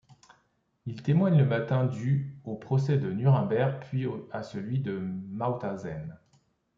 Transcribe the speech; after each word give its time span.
Il 0.87 1.03
témoigne 1.03 1.37
le 1.37 1.45
matin 1.45 1.85
du 1.85 2.35
au 2.43 2.55
procès 2.55 2.97
de 2.97 3.11
Nuremberg 3.11 3.81
puis 3.83 4.07
à 4.31 4.41
celui 4.41 4.79
de 4.79 4.97
Mauthausen. 4.97 6.17